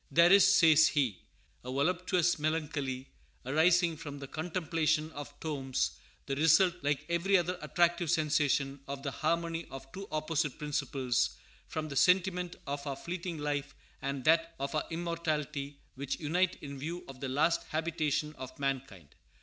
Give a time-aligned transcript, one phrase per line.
[0.09, 1.19] "There is," says he,
[1.63, 3.09] "a voluptuous melancholy
[3.45, 5.91] arising from the contemplation of tombs;
[6.25, 11.37] the result, like every other attractive sensation, of the harmony of two opposite principles,
[11.67, 16.79] from the sentiment of our fleeting life and that of our immortality, which unite in
[16.79, 19.09] view of the last habitation of mankind.